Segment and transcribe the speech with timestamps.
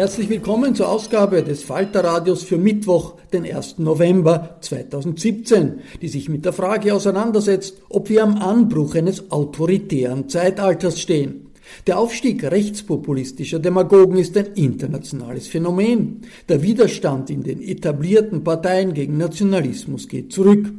[0.00, 3.80] Herzlich willkommen zur Ausgabe des Falterradios für Mittwoch, den 1.
[3.80, 10.98] November 2017, die sich mit der Frage auseinandersetzt, ob wir am Anbruch eines autoritären Zeitalters
[10.98, 11.50] stehen.
[11.86, 16.22] Der Aufstieg rechtspopulistischer Demagogen ist ein internationales Phänomen.
[16.48, 20.72] Der Widerstand in den etablierten Parteien gegen Nationalismus geht zurück.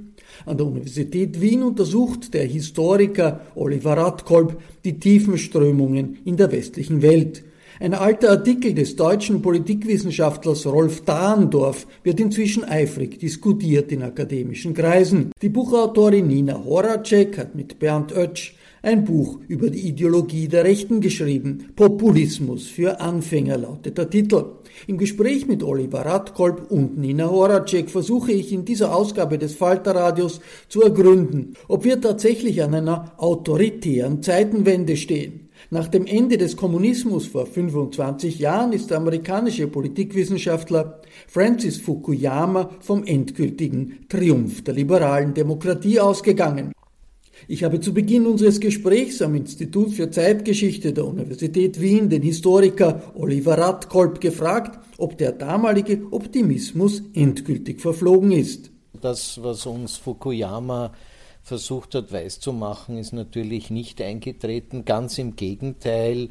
[0.48, 7.04] An der Universität Wien untersucht der Historiker Oliver Radkolb die tiefen Strömungen in der westlichen
[7.04, 7.44] Welt.
[7.82, 15.32] Ein alter Artikel des deutschen Politikwissenschaftlers Rolf Dahndorf wird inzwischen eifrig diskutiert in akademischen Kreisen.
[15.42, 18.54] Die Buchautorin Nina Horacek hat mit Bernd Oetsch
[18.84, 21.72] ein Buch über die Ideologie der Rechten geschrieben.
[21.76, 24.46] Populismus für Anfänger lautet der Titel.
[24.86, 30.40] Im Gespräch mit Oliver Radkolb und Nina Horacek versuche ich in dieser Ausgabe des Falterradios
[30.70, 35.41] zu ergründen, ob wir tatsächlich an einer autoritären Zeitenwende stehen.
[35.70, 43.04] Nach dem Ende des Kommunismus vor 25 Jahren ist der amerikanische Politikwissenschaftler Francis Fukuyama vom
[43.06, 46.74] endgültigen Triumph der liberalen Demokratie ausgegangen.
[47.48, 53.14] Ich habe zu Beginn unseres Gesprächs am Institut für Zeitgeschichte der Universität Wien den Historiker
[53.16, 58.72] Oliver Radkolb gefragt, ob der damalige Optimismus endgültig verflogen ist.
[59.02, 60.94] Das, was uns Fukuyama
[61.44, 64.86] versucht hat weiszumachen, ist natürlich nicht eingetreten.
[64.86, 66.30] Ganz im Gegenteil,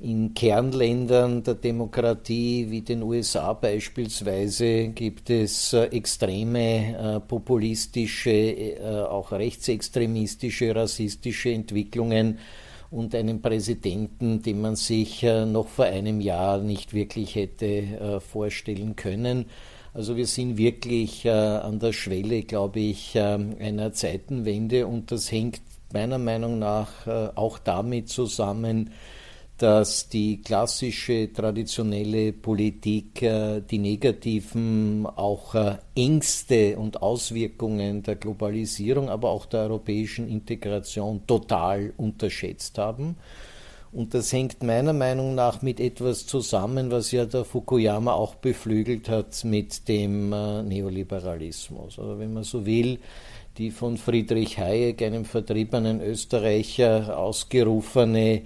[0.00, 8.80] in Kernländern der Demokratie wie den USA beispielsweise gibt es äh, extreme äh, populistische, äh,
[9.02, 12.38] auch rechtsextremistische, rassistische Entwicklungen
[12.90, 19.44] und einen Präsidenten, den man sich noch vor einem Jahr nicht wirklich hätte vorstellen können.
[19.94, 25.32] Also wir sind wirklich äh, an der Schwelle, glaube ich, äh, einer Zeitenwende und das
[25.32, 25.60] hängt
[25.92, 28.90] meiner Meinung nach äh, auch damit zusammen,
[29.56, 39.08] dass die klassische traditionelle Politik äh, die negativen auch äh, Ängste und Auswirkungen der Globalisierung,
[39.08, 43.16] aber auch der europäischen Integration total unterschätzt haben
[43.92, 49.08] und das hängt meiner Meinung nach mit etwas zusammen, was ja der Fukuyama auch beflügelt
[49.08, 51.98] hat mit dem äh, Neoliberalismus.
[51.98, 52.98] Oder wenn man so will,
[53.56, 58.42] die von Friedrich Hayek, einem vertriebenen Österreicher, ausgerufene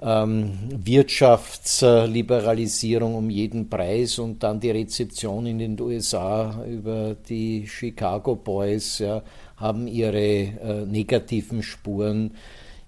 [0.00, 8.36] ähm, Wirtschaftsliberalisierung um jeden Preis und dann die Rezeption in den USA über die Chicago
[8.36, 9.22] Boys ja,
[9.56, 12.32] haben ihre äh, negativen Spuren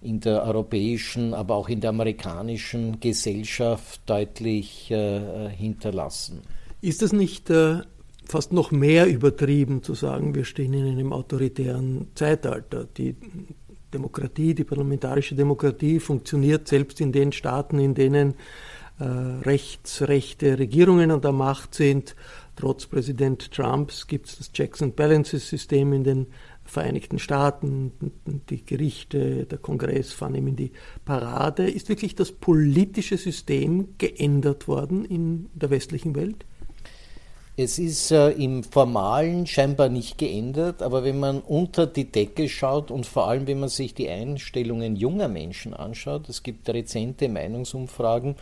[0.00, 6.42] in der europäischen, aber auch in der amerikanischen Gesellschaft deutlich äh, hinterlassen.
[6.80, 7.80] Ist es nicht äh,
[8.24, 12.86] fast noch mehr übertrieben zu sagen, wir stehen in einem autoritären Zeitalter?
[12.96, 13.16] Die
[13.92, 18.34] Demokratie, die parlamentarische Demokratie funktioniert selbst in den Staaten, in denen
[19.00, 22.14] äh, rechtsrechte Regierungen an der Macht sind.
[22.54, 26.26] Trotz Präsident Trumps gibt es das Checks and Balances System in den
[26.68, 27.92] Vereinigten Staaten,
[28.50, 30.72] die Gerichte, der Kongress fahren eben in die
[31.06, 31.68] Parade.
[31.68, 36.44] Ist wirklich das politische System geändert worden in der westlichen Welt?
[37.56, 42.90] Es ist äh, im Formalen scheinbar nicht geändert, aber wenn man unter die Decke schaut
[42.90, 48.36] und vor allem wenn man sich die Einstellungen junger Menschen anschaut, es gibt rezente Meinungsumfragen,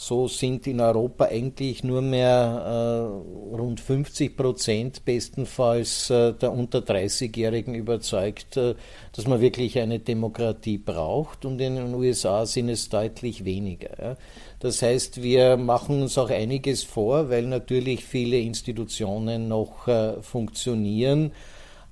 [0.00, 6.78] so sind in Europa eigentlich nur mehr äh, rund 50 Prozent bestenfalls äh, der unter
[6.78, 8.76] 30-Jährigen überzeugt, äh,
[9.12, 13.90] dass man wirklich eine Demokratie braucht und in den USA sind es deutlich weniger.
[14.02, 14.16] Ja.
[14.60, 21.32] Das heißt, wir machen uns auch einiges vor, weil natürlich viele Institutionen noch äh, funktionieren,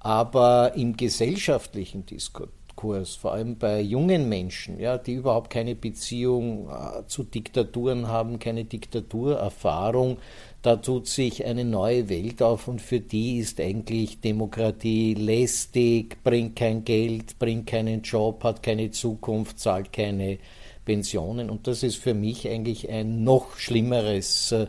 [0.00, 6.68] aber im gesellschaftlichen Diskurs Diskurs, vor allem bei jungen Menschen, ja, die überhaupt keine Beziehung
[6.68, 10.18] äh, zu Diktaturen haben, keine Diktaturerfahrung,
[10.62, 16.56] da tut sich eine neue Welt auf und für die ist eigentlich Demokratie lästig, bringt
[16.56, 20.38] kein Geld, bringt keinen Job, hat keine Zukunft, zahlt keine
[20.84, 24.68] Pensionen und das ist für mich eigentlich ein noch schlimmeres äh,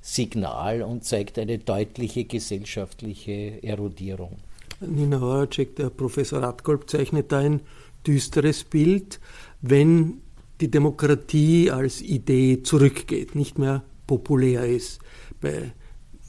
[0.00, 4.38] Signal und zeigt eine deutliche gesellschaftliche Erodierung.
[4.80, 7.60] Nina Horacek, der Professor Radkolb, zeichnet da ein
[8.06, 9.20] düsteres Bild,
[9.62, 10.20] wenn
[10.60, 15.00] die Demokratie als Idee zurückgeht, nicht mehr populär ist
[15.40, 15.72] bei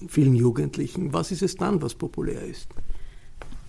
[0.07, 1.13] vielen Jugendlichen.
[1.13, 2.67] Was ist es dann, was populär ist?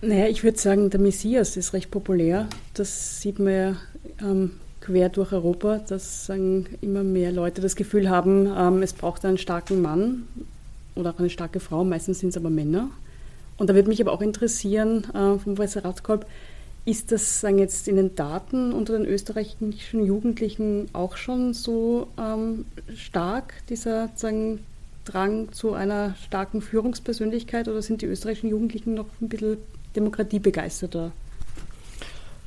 [0.01, 2.47] Naja, ich würde sagen, der Messias ist recht populär.
[2.73, 3.75] Das sieht man ja
[4.21, 9.25] ähm, quer durch Europa, dass sagen, immer mehr Leute das Gefühl haben, ähm, es braucht
[9.25, 10.27] einen starken Mann
[10.95, 11.83] oder auch eine starke Frau.
[11.83, 12.89] Meistens sind es aber Männer,
[13.57, 16.25] und da würde mich aber auch interessieren, äh, vom Professor Ratzkolb,
[16.85, 22.65] ist das sagen jetzt in den Daten unter den österreichischen Jugendlichen auch schon so ähm,
[22.95, 24.59] stark, dieser sagen,
[25.03, 29.57] Drang zu einer starken Führungspersönlichkeit, oder sind die österreichischen Jugendlichen noch ein bisschen
[29.95, 31.11] demokratiebegeisterter?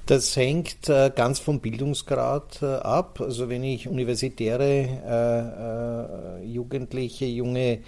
[0.06, 3.20] Das hängt äh, ganz vom Bildungsgrad äh, ab.
[3.20, 7.78] Also wenn ich universitäre äh, äh Jugendliche, junge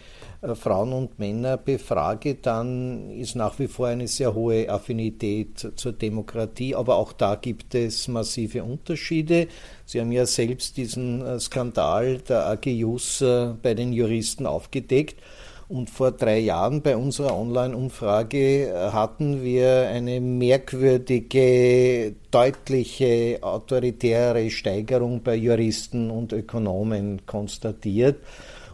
[0.42, 6.74] Frauen und Männer befrage, dann ist nach wie vor eine sehr hohe Affinität zur Demokratie,
[6.74, 9.46] aber auch da gibt es massive Unterschiede.
[9.86, 15.22] Sie haben ja selbst diesen äh, Skandal der AGUs äh, bei den Juristen aufgedeckt.
[15.68, 25.34] Und vor drei Jahren bei unserer Online-Umfrage hatten wir eine merkwürdige, deutliche, autoritäre Steigerung bei
[25.34, 28.16] Juristen und Ökonomen konstatiert.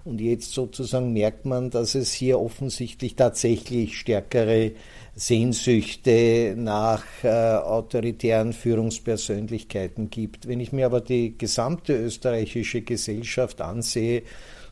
[0.09, 4.73] Und jetzt sozusagen merkt man, dass es hier offensichtlich tatsächlich stärkere
[5.15, 10.49] Sehnsüchte nach äh, autoritären Führungspersönlichkeiten gibt.
[10.49, 14.23] Wenn ich mir aber die gesamte österreichische Gesellschaft ansehe,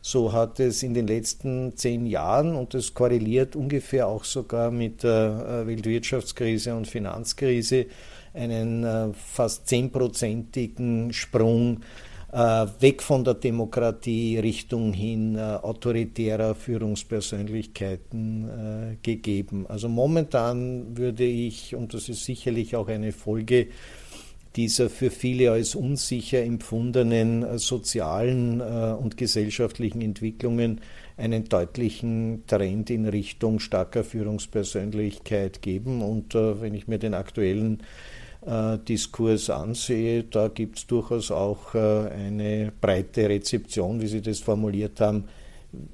[0.01, 5.03] so hat es in den letzten zehn Jahren, und das korreliert ungefähr auch sogar mit
[5.03, 7.85] der äh, Weltwirtschaftskrise und Finanzkrise,
[8.33, 11.81] einen äh, fast zehnprozentigen Sprung
[12.31, 19.65] weg von der Demokratie Richtung hin äh, autoritärer Führungspersönlichkeiten äh, gegeben.
[19.67, 23.67] Also momentan würde ich, und das ist sicherlich auch eine Folge
[24.57, 30.81] dieser für viele als unsicher empfundenen sozialen und gesellschaftlichen Entwicklungen
[31.15, 36.01] einen deutlichen Trend in Richtung starker Führungspersönlichkeit geben.
[36.01, 37.83] Und wenn ich mir den aktuellen äh,
[38.87, 45.01] Diskurs ansehe, da gibt es durchaus auch äh, eine breite Rezeption, wie Sie das formuliert
[45.01, 45.25] haben.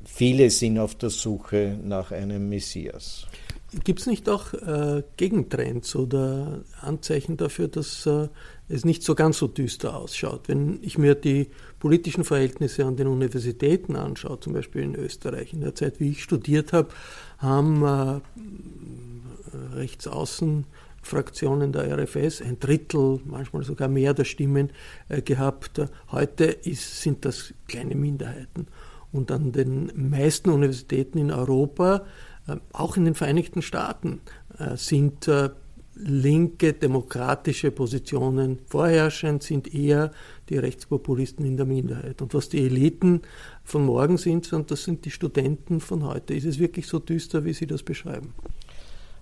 [0.06, 3.26] Viele sind auf der Suche nach einem Messias.
[3.84, 8.28] Gibt es nicht auch äh, Gegentrends oder Anzeichen dafür, dass äh,
[8.70, 10.48] es nicht so ganz so düster ausschaut?
[10.48, 11.48] Wenn ich mir die
[11.80, 16.22] politischen Verhältnisse an den Universitäten anschaue, zum Beispiel in Österreich, in der Zeit, wie ich
[16.22, 16.90] studiert habe,
[17.40, 18.22] haben äh,
[19.76, 20.66] Rechtsaußen
[21.04, 24.72] Fraktionen der RFS, ein Drittel, manchmal sogar mehr der Stimmen
[25.10, 25.82] äh, gehabt.
[26.12, 28.68] Heute ist, sind das kleine Minderheiten.
[29.12, 32.06] Und an den meisten Universitäten in Europa,
[32.48, 34.22] äh, auch in den Vereinigten Staaten,
[34.58, 35.30] äh, sind
[35.96, 40.12] linke demokratische Positionen vorherrschend, sind eher
[40.50, 42.22] die Rechtspopulisten in der Minderheit.
[42.22, 43.22] Und was die Eliten
[43.64, 46.34] von morgen sind, das sind die Studenten von heute.
[46.34, 48.34] Ist es wirklich so düster, wie Sie das beschreiben?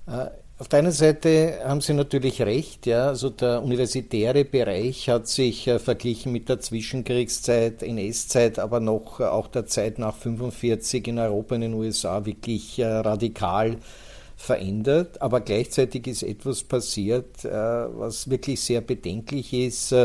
[0.06, 5.68] Auf der einen Seite haben Sie natürlich recht, ja, also der universitäre Bereich hat sich
[5.68, 11.18] äh, verglichen mit der Zwischenkriegszeit, NS-Zeit, aber noch äh, auch der Zeit nach 45 in
[11.18, 13.78] Europa und in den USA wirklich äh, radikal
[14.38, 15.20] verändert.
[15.20, 19.96] Aber gleichzeitig ist etwas passiert, äh, was wirklich sehr bedenklich ist.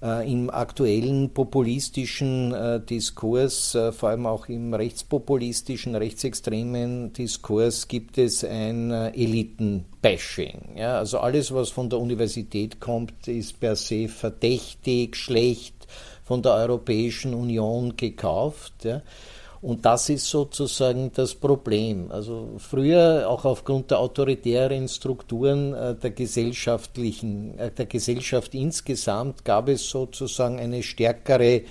[0.00, 8.16] Äh, Im aktuellen populistischen äh, Diskurs, äh, vor allem auch im rechtspopulistischen, rechtsextremen Diskurs, gibt
[8.16, 10.76] es ein äh, Elitenbashing.
[10.76, 10.98] Ja?
[10.98, 15.74] Also alles, was von der Universität kommt, ist per se verdächtig, schlecht,
[16.22, 18.84] von der Europäischen Union gekauft.
[18.84, 19.02] Ja?
[19.60, 22.10] Und das ist sozusagen das Problem.
[22.10, 29.68] Also früher auch aufgrund der autoritären Strukturen äh, der gesellschaftlichen, äh, der Gesellschaft insgesamt gab
[29.68, 31.62] es sozusagen eine stärkere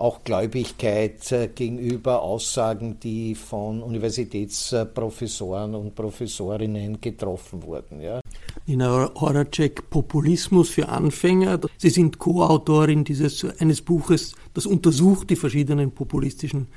[0.00, 8.00] auch Gläubigkeit äh, gegenüber Aussagen, die von Universitätsprofessoren und Professorinnen getroffen wurden.
[8.00, 8.20] Ja.
[8.66, 11.60] Nina Horacek, Populismus für Anfänger.
[11.76, 16.68] Sie sind Co-Autorin dieses, eines Buches, das untersucht die verschiedenen populistischen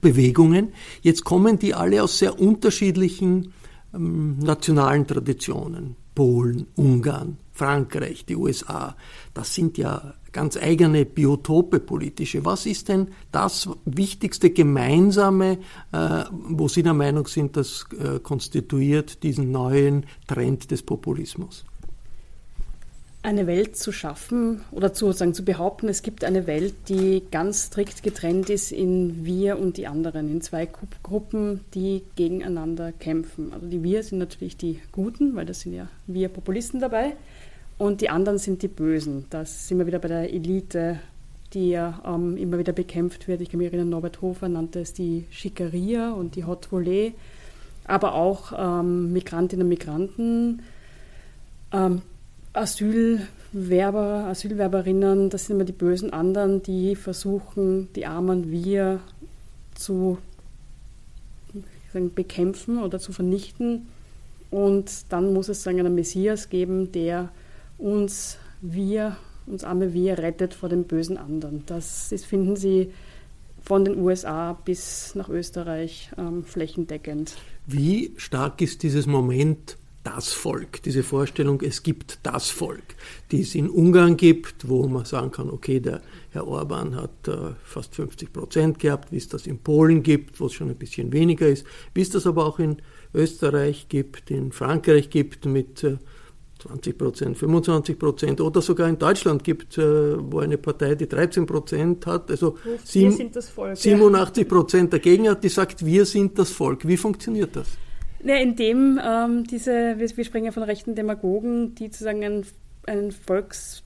[0.00, 0.72] Bewegungen.
[1.02, 3.52] Jetzt kommen die alle aus sehr unterschiedlichen
[3.94, 5.96] ähm, nationalen Traditionen.
[6.14, 8.96] Polen, Ungarn, Frankreich, die USA.
[9.34, 12.44] Das sind ja ganz eigene Biotope politische.
[12.44, 15.58] Was ist denn das wichtigste Gemeinsame,
[15.92, 21.64] äh, wo Sie der Meinung sind, das äh, konstituiert diesen neuen Trend des Populismus?
[23.28, 27.66] Eine Welt zu schaffen oder zu, sagen, zu behaupten, es gibt eine Welt, die ganz
[27.66, 30.66] strikt getrennt ist in wir und die anderen, in zwei
[31.02, 33.52] Gruppen, die gegeneinander kämpfen.
[33.52, 37.16] Also die wir sind natürlich die Guten, weil das sind ja wir Populisten dabei.
[37.76, 39.26] Und die anderen sind die Bösen.
[39.28, 40.98] Das sind wir wieder bei der Elite,
[41.52, 43.42] die ja ähm, immer wieder bekämpft wird.
[43.42, 47.12] Ich kann mich erinnern, Norbert Hofer nannte es die Schickeria und die Hot Volley,
[47.84, 50.62] aber auch ähm, Migrantinnen und Migranten,
[51.74, 52.00] ähm,
[52.52, 59.00] Asylwerber, Asylwerberinnen, das sind immer die bösen anderen, die versuchen, die armen Wir
[59.74, 60.18] zu
[61.92, 63.88] sagen, bekämpfen oder zu vernichten.
[64.50, 67.30] Und dann muss es sagen, einen Messias geben, der
[67.76, 71.64] uns wir, uns arme wir rettet vor den bösen anderen.
[71.66, 72.92] Das ist, finden Sie
[73.62, 77.34] von den USA bis nach Österreich ähm, flächendeckend.
[77.66, 79.76] Wie stark ist dieses Moment
[80.08, 82.94] das Volk, diese Vorstellung, es gibt das Volk,
[83.30, 86.00] die es in Ungarn gibt, wo man sagen kann, okay, der
[86.30, 90.46] Herr Orban hat äh, fast 50 Prozent gehabt, wie es das in Polen gibt, wo
[90.46, 92.78] es schon ein bisschen weniger ist, wie es das aber auch in
[93.14, 95.98] Österreich gibt, in Frankreich gibt mit äh,
[96.60, 101.44] 20 Prozent, 25 Prozent oder sogar in Deutschland gibt, äh, wo eine Partei die 13
[101.44, 104.98] Prozent hat, also sieben, Volk, 87 Prozent ja.
[104.98, 106.88] dagegen hat, die sagt, wir sind das Volk.
[106.88, 107.68] Wie funktioniert das?
[108.24, 112.46] Ja, indem ähm, diese, wir, wir, sprechen ja von rechten Demagogen, die sozusagen ein,
[112.86, 113.84] ein Volks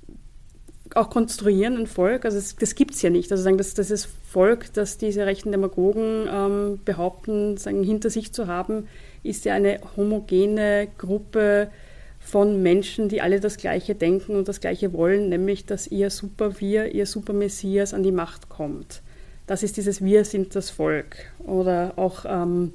[0.95, 3.31] auch konstruieren, ein Volk, also das, das gibt es ja nicht.
[3.31, 8.33] Also sagen, das, das ist Volk, das diese rechten Demagogen ähm, behaupten, sagen, hinter sich
[8.33, 8.89] zu haben,
[9.23, 11.71] ist ja eine homogene Gruppe
[12.19, 16.95] von Menschen, die alle das Gleiche denken und das Gleiche wollen, nämlich dass ihr Super-Wir,
[16.95, 19.03] ihr Super-Messias an die Macht kommt.
[19.47, 21.17] Das ist dieses Wir sind das Volk.
[21.41, 22.73] Oder auch ähm,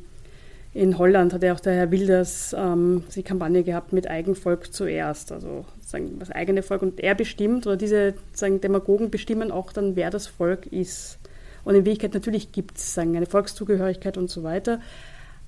[0.77, 5.31] in Holland hat ja auch der Herr Wilders ähm, die Kampagne gehabt mit Eigenvolk zuerst,
[5.31, 6.83] also sagen, das eigene Volk.
[6.83, 11.17] Und er bestimmt, oder diese sagen, Demagogen bestimmen auch dann, wer das Volk ist.
[11.63, 14.79] Und in Wirklichkeit natürlich gibt es eine Volkszugehörigkeit und so weiter.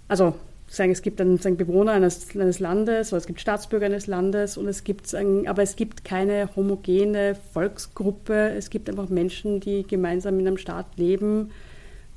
[0.07, 0.33] Also
[0.65, 4.57] sagen, es gibt dann sagen, Bewohner eines, eines Landes oder es gibt Staatsbürger eines Landes
[4.57, 8.53] und es gibt, sagen, aber es gibt keine homogene Volksgruppe.
[8.57, 11.51] Es gibt einfach Menschen, die gemeinsam in einem Staat leben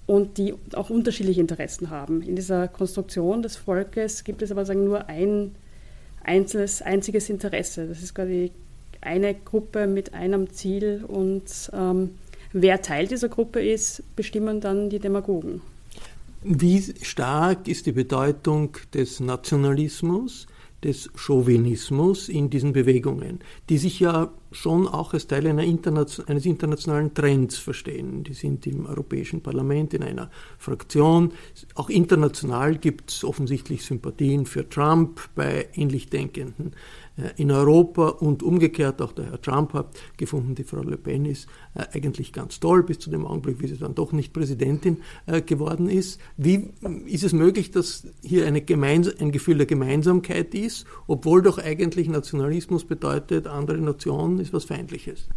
[0.07, 2.23] und die auch unterschiedliche Interessen haben.
[2.23, 5.55] In dieser Konstruktion des Volkes gibt es aber sagen, nur ein
[6.25, 7.87] einzelnes, einziges Interesse.
[7.87, 8.53] Das ist quasi
[9.01, 12.11] eine Gruppe mit einem Ziel und ähm,
[12.53, 15.61] wer Teil dieser Gruppe ist, bestimmen dann die Demagogen.
[16.45, 20.47] Wie stark ist die Bedeutung des Nationalismus,
[20.83, 27.15] des Chauvinismus in diesen Bewegungen, die sich ja schon auch als Teil Internation eines internationalen
[27.15, 28.25] Trends verstehen.
[28.25, 31.33] Die sind im Europäischen Parlament in einer Fraktion.
[31.75, 36.75] Auch international gibt es offensichtlich Sympathien für Trump bei ähnlich Denkenden.
[37.17, 41.27] Äh, in Europa und umgekehrt, auch der Herr Trump hat gefunden, die Frau Le Pen
[41.27, 44.99] ist äh, eigentlich ganz toll, bis zu dem Augenblick, wie sie dann doch nicht Präsidentin
[45.27, 46.21] äh, geworden ist.
[46.37, 46.71] Wie
[47.07, 52.85] ist es möglich, dass hier eine ein Gefühl der Gemeinsamkeit ist, obwohl doch eigentlich Nationalismus
[52.85, 55.29] bedeutet, andere Nation ist was Feindliches?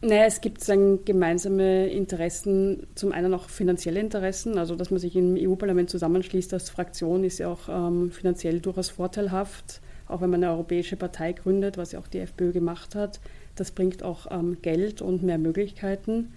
[0.00, 0.64] Naja, es gibt
[1.04, 6.70] gemeinsame Interessen, zum einen auch finanzielle Interessen, also dass man sich im EU-Parlament zusammenschließt als
[6.70, 11.76] Fraktion, ist ja auch ähm, finanziell durchaus vorteilhaft auch wenn man eine europäische Partei gründet,
[11.76, 13.20] was ja auch die FPÖ gemacht hat.
[13.54, 16.32] Das bringt auch ähm, Geld und mehr Möglichkeiten.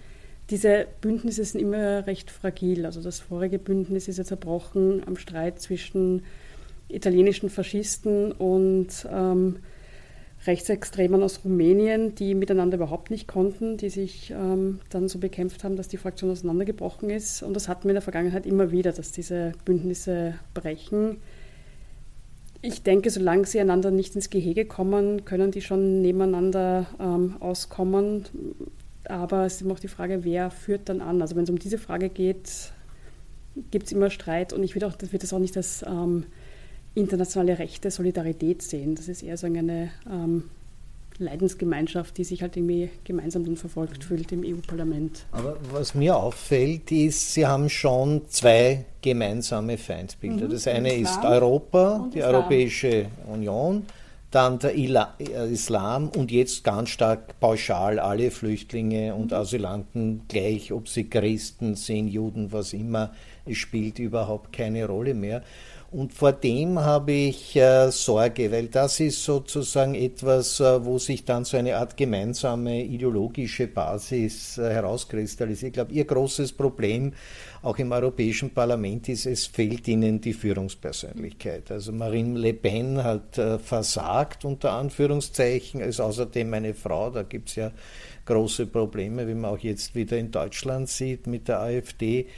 [0.50, 2.84] Diese Bündnisse sind immer recht fragil.
[2.84, 6.22] Also das vorige Bündnis ist ja zerbrochen am Streit zwischen
[6.88, 9.56] italienischen Faschisten und ähm,
[10.46, 15.76] Rechtsextremen aus Rumänien, die miteinander überhaupt nicht konnten, die sich ähm, dann so bekämpft haben,
[15.76, 17.42] dass die Fraktion auseinandergebrochen ist.
[17.42, 21.18] Und das hatten wir in der Vergangenheit immer wieder, dass diese Bündnisse brechen.
[22.60, 28.24] Ich denke, solange sie einander nicht ins Gehege kommen, können die schon nebeneinander ähm, auskommen.
[29.04, 31.22] Aber es ist immer auch die Frage, wer führt dann an?
[31.22, 32.72] Also wenn es um diese Frage geht,
[33.70, 34.52] gibt es immer Streit.
[34.52, 36.24] Und ich würde würd das auch nicht als ähm,
[36.94, 38.94] internationale Rechte, Solidarität sehen.
[38.94, 40.44] Das ist eher so eine ähm,
[41.18, 45.24] Leidensgemeinschaft, die sich halt irgendwie gemeinsam dann verfolgt fühlt im EU-Parlament.
[45.32, 50.46] Aber was mir auffällt, ist, Sie haben schon zwei gemeinsame Feindbilder.
[50.46, 50.50] Mhm.
[50.50, 52.34] Das eine ist Europa, die Islam.
[52.34, 53.84] Europäische Union,
[54.30, 59.36] dann der äh, Islam und jetzt ganz stark pauschal alle Flüchtlinge und mhm.
[59.36, 63.12] Asylanten gleich, ob sie Christen sind, Juden, was immer,
[63.44, 65.42] es spielt überhaupt keine Rolle mehr.
[65.92, 71.26] Und vor dem habe ich äh, Sorge, weil das ist sozusagen etwas, äh, wo sich
[71.26, 75.68] dann so eine Art gemeinsame ideologische Basis äh, herauskristallisiert.
[75.68, 77.12] Ich glaube, Ihr großes Problem
[77.60, 81.70] auch im Europäischen Parlament ist, es fehlt Ihnen die Führungspersönlichkeit.
[81.70, 87.50] Also Marine Le Pen hat äh, versagt, unter Anführungszeichen, ist außerdem eine Frau, da gibt
[87.50, 87.70] es ja
[88.24, 92.28] große Probleme, wie man auch jetzt wieder in Deutschland sieht mit der AfD.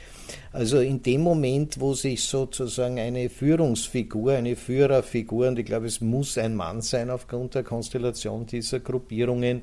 [0.51, 6.01] Also in dem Moment, wo sich sozusagen eine Führungsfigur, eine Führerfigur, und ich glaube, es
[6.01, 9.61] muss ein Mann sein aufgrund der Konstellation dieser Gruppierungen,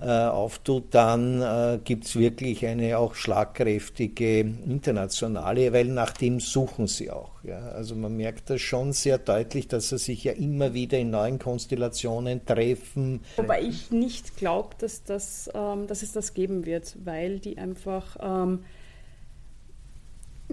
[0.00, 6.86] äh, auftut, dann äh, gibt es wirklich eine auch schlagkräftige internationale, weil nach dem suchen
[6.86, 7.32] sie auch.
[7.42, 7.58] Ja.
[7.70, 11.40] Also man merkt das schon sehr deutlich, dass sie sich ja immer wieder in neuen
[11.40, 13.20] Konstellationen treffen.
[13.36, 18.16] Wobei ich nicht glaube, dass, das, ähm, dass es das geben wird, weil die einfach
[18.20, 18.60] ähm,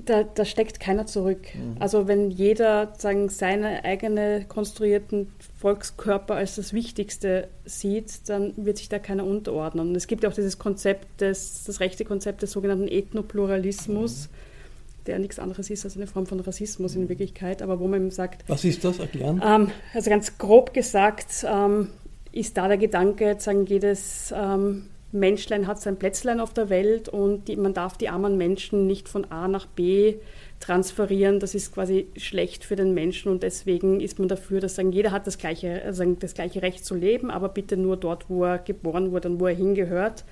[0.04, 1.40] da, da, steckt keiner zurück.
[1.54, 1.78] Mhm.
[1.80, 8.90] Also wenn jeder sagen, seine eigene konstruierten Volkskörper als das Wichtigste sieht, dann wird sich
[8.90, 9.90] da keiner unterordnen.
[9.90, 15.06] Und es gibt ja auch dieses Konzept, des, das rechte Konzept des sogenannten Ethnopluralismus, mhm.
[15.08, 18.12] der nichts anderes ist als eine Form von Rassismus in Wirklichkeit, aber wo man eben
[18.12, 18.44] sagt...
[18.50, 19.00] Was ist das?
[19.00, 19.42] Erklären?
[19.46, 21.88] Ähm, also ganz grob gesagt ähm,
[22.34, 24.34] ist da der Gedanke, sagen, jedes...
[24.36, 28.86] Ähm, Menschlein hat sein Plätzlein auf der Welt und die, man darf die armen Menschen
[28.86, 30.16] nicht von A nach B
[30.60, 31.40] transferieren.
[31.40, 35.12] Das ist quasi schlecht für den Menschen und deswegen ist man dafür, dass sagen, jeder
[35.12, 38.60] hat das gleiche, also das gleiche Recht zu leben, aber bitte nur dort, wo er
[38.60, 40.26] geboren wurde und wo er hingehört.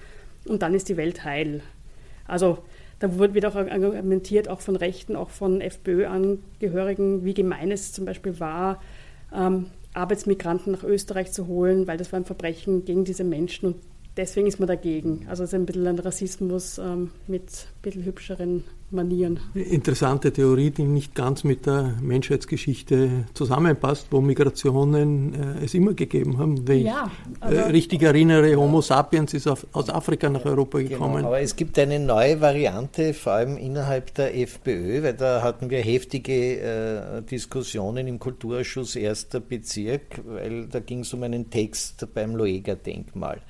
[0.45, 1.61] Und dann ist die Welt heil.
[2.27, 2.59] Also
[2.99, 8.39] da wird auch argumentiert, auch von Rechten, auch von FPÖ-Angehörigen, wie gemein es zum Beispiel
[8.39, 8.81] war,
[9.33, 13.75] ähm, Arbeitsmigranten nach Österreich zu holen, weil das war ein Verbrechen gegen diese Menschen und
[14.17, 15.25] deswegen ist man dagegen.
[15.27, 19.39] Also es ist ein bisschen ein Rassismus ähm, mit ein bisschen hübscheren Manieren.
[19.55, 26.37] Interessante Theorie, die nicht ganz mit der Menschheitsgeschichte zusammenpasst, wo Migrationen äh, es immer gegeben
[26.37, 26.67] haben.
[26.67, 30.89] Wenn ja, ich äh, richtig erinnere, Homo sapiens ist auf, aus Afrika nach Europa genau,
[30.89, 31.15] gekommen.
[31.17, 35.71] Genau, aber es gibt eine neue Variante, vor allem innerhalb der FPÖ, weil da hatten
[35.71, 42.07] wir heftige äh, Diskussionen im Kulturausschuss erster Bezirk, weil da ging es um einen Text
[42.13, 43.41] beim Loeger-Denkmal.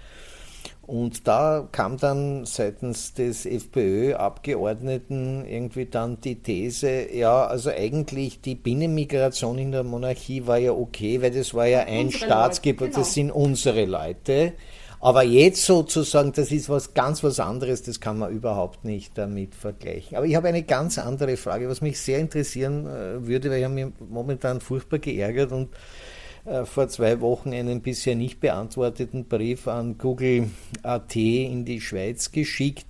[0.85, 8.55] Und da kam dann seitens des FPÖ-Abgeordneten irgendwie dann die These, ja, also eigentlich die
[8.55, 12.99] Binnenmigration in der Monarchie war ja okay, weil das war ja ein Staatsgebot, genau.
[12.99, 14.53] das sind unsere Leute.
[14.99, 19.55] Aber jetzt sozusagen, das ist was ganz was anderes, das kann man überhaupt nicht damit
[19.55, 20.17] vergleichen.
[20.17, 23.65] Aber ich habe eine ganz andere Frage, was mich sehr interessieren äh, würde, weil ich
[23.65, 25.69] habe mich momentan furchtbar geärgert und
[26.65, 30.49] vor zwei Wochen einen bisher nicht beantworteten Brief an Google
[30.83, 32.85] AT in die Schweiz geschickt,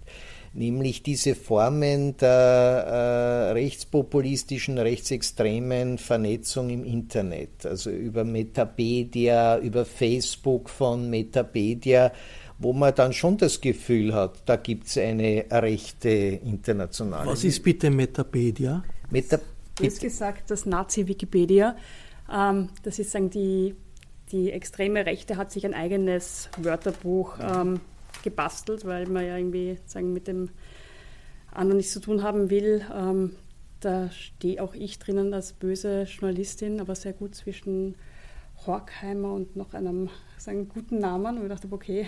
[0.54, 10.70] nämlich diese Formen der äh, rechtspopulistischen, rechtsextremen Vernetzung im Internet, also über Metapedia, über Facebook
[10.70, 12.12] von Metapedia,
[12.60, 17.30] wo man dann schon das Gefühl hat, da gibt es eine rechte internationale.
[17.30, 18.84] Was ist bitte Metapedia?
[19.10, 19.40] Meta
[19.76, 21.76] Du hast gesagt, das Nazi-Wikipedia.
[22.34, 23.76] Ähm, das ist sagen, die,
[24.32, 27.80] die extreme Rechte hat sich ein eigenes Wörterbuch ähm,
[28.24, 30.50] gebastelt, weil man ja irgendwie sagen, mit dem
[31.52, 32.84] anderen nichts zu tun haben will.
[32.94, 33.36] Ähm,
[33.80, 37.96] da stehe auch ich drinnen als böse Journalistin, aber sehr gut zwischen
[38.66, 41.38] Horkheimer und noch einem sagen, guten Namen.
[41.38, 42.08] Und ich dachte, okay,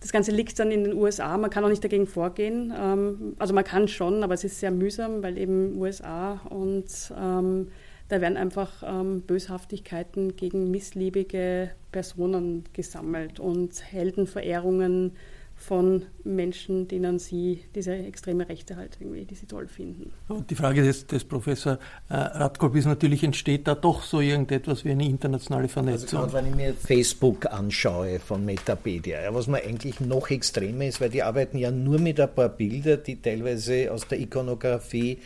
[0.00, 1.36] das Ganze liegt dann in den USA.
[1.38, 2.72] Man kann auch nicht dagegen vorgehen.
[2.76, 7.68] Ähm, also man kann schon, aber es ist sehr mühsam, weil eben USA und ähm,
[8.08, 15.12] da werden einfach ähm, Böshaftigkeiten gegen missliebige Personen gesammelt und Heldenverehrungen
[15.56, 20.12] von Menschen, denen sie diese extreme Rechte halt irgendwie, die sie toll finden.
[20.28, 24.84] Und die Frage des, des Professor äh, Radkolb ist natürlich, entsteht da doch so irgendetwas
[24.84, 26.20] wie eine internationale Vernetzung?
[26.20, 31.00] Also wenn ich mir Facebook anschaue von Metapedia, ja, was man eigentlich noch extremer ist,
[31.00, 35.18] weil die arbeiten ja nur mit ein paar Bilder, die teilweise aus der Ikonografie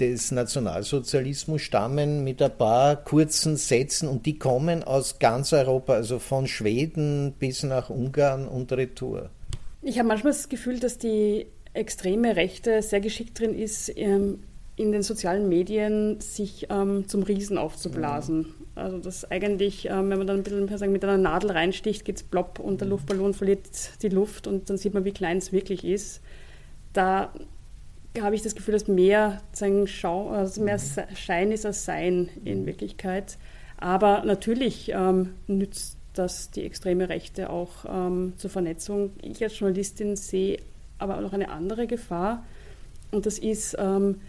[0.00, 6.18] des Nationalsozialismus stammen mit ein paar kurzen Sätzen und die kommen aus ganz Europa, also
[6.18, 9.30] von Schweden bis nach Ungarn und Retour.
[9.82, 14.40] Ich habe manchmal das Gefühl, dass die extreme Rechte sehr geschickt drin ist, ähm,
[14.76, 18.38] in den sozialen Medien sich ähm, zum Riesen aufzublasen.
[18.38, 18.54] Mhm.
[18.74, 22.16] Also das eigentlich, ähm, wenn man dann ein bisschen sagen, mit einer Nadel reinsticht, geht
[22.16, 23.68] es plopp und der Luftballon verliert
[24.02, 26.20] die Luft und dann sieht man, wie klein es wirklich ist.
[26.92, 27.32] Da
[28.20, 30.78] habe ich das Gefühl, dass mehr, sagen, Schau, also mehr.
[31.14, 32.66] Schein ist als Sein in mhm.
[32.66, 33.38] Wirklichkeit.
[33.76, 39.10] Aber natürlich ähm, nützt das die extreme Rechte auch ähm, zur Vernetzung.
[39.20, 40.58] Ich als Journalistin sehe
[40.98, 42.44] aber auch noch eine andere Gefahr.
[43.10, 44.20] Und das ist, ähm,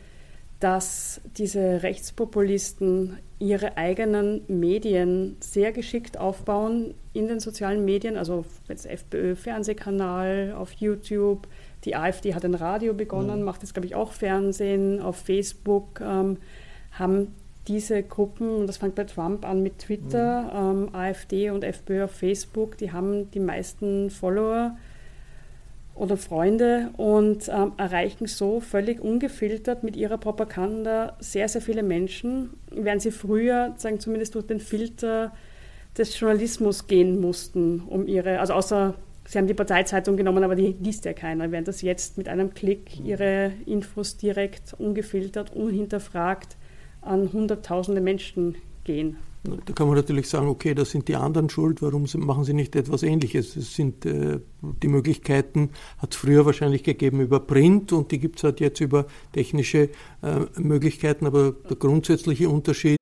[0.60, 8.86] dass diese Rechtspopulisten ihre eigenen Medien sehr geschickt aufbauen in den sozialen Medien, also jetzt
[8.86, 11.48] FPÖ Fernsehkanal, auf YouTube,
[11.86, 13.46] die AfD hat ein Radio begonnen, mhm.
[13.46, 15.02] macht jetzt, glaube ich, auch Fernsehen.
[15.02, 16.38] Auf Facebook ähm,
[16.92, 17.34] haben
[17.68, 20.88] diese Gruppen, und das fängt bei Trump an mit Twitter, mhm.
[20.88, 24.78] ähm, AfD und FPÖ auf Facebook, die haben die meisten Follower
[25.96, 32.52] oder Freunde und ähm, erreichen so völlig ungefiltert mit ihrer Propaganda sehr, sehr viele Menschen,
[32.70, 35.32] während sie früher, sagen zumindest durch den Filter
[35.98, 38.96] des Journalismus gehen mussten, um ihre, also außer
[39.28, 42.54] Sie haben die Parteizeitung genommen, aber die liest ja keiner, während das jetzt mit einem
[42.54, 46.58] Klick ihre Infos direkt ungefiltert, unhinterfragt
[47.02, 49.18] an Hunderttausende Menschen gehen.
[49.66, 52.76] Da kann man natürlich sagen, okay, das sind die anderen schuld, warum machen sie nicht
[52.76, 53.56] etwas Ähnliches?
[53.56, 58.40] Es sind äh, die Möglichkeiten, hat es früher wahrscheinlich gegeben über Print und die gibt
[58.40, 59.90] es halt jetzt über technische
[60.24, 62.98] äh, Möglichkeiten, aber der grundsätzliche Unterschied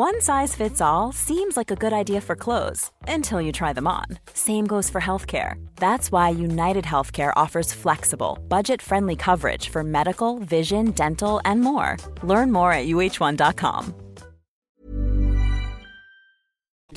[0.00, 3.86] One size fits all seems like a good idea for clothes until you try them
[3.86, 4.06] on.
[4.32, 5.56] Same goes for healthcare.
[5.76, 11.98] That's why United Healthcare offers flexible, budget friendly coverage for medical, vision, dental, and more.
[12.22, 13.94] Learn more at uh1.com.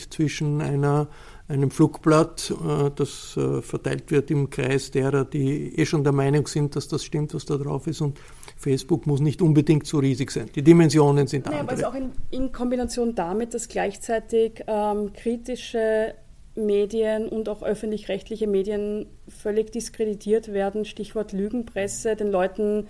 [0.10, 1.10] Zwischen einer,
[1.50, 6.48] einem Flugblatt, äh, das äh, verteilt wird im Kreis derer, die eh schon der Meinung
[6.48, 8.18] sind, dass das stimmt, was da drauf ist, und
[8.64, 10.50] Facebook muss nicht unbedingt so riesig sein.
[10.56, 11.86] Die Dimensionen sind naja, andere.
[11.86, 16.16] Aber auch in, in, Kombination damit, dass gleichzeitig ähm, kritische
[16.56, 22.88] Medien und auch öffentlich-rechtliche Medien völlig diskreditiert werden, Stichwort Lügenpresse, den Leuten